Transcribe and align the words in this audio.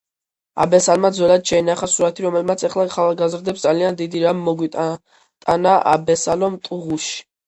აბესალმა 0.63 1.09
ძველად 1.15 1.49
შეინახა 1.49 1.89
სურათი 1.95 2.23
რომელმაც 2.25 2.63
ეხლა 2.69 2.85
ახალგაზრდებს 2.89 3.65
ძალიან 3.65 3.99
დიდი 3.99 4.21
რამ 4.23 4.41
მოგვიტანააბესალომ 4.47 6.57
ტუღუში 6.69 7.15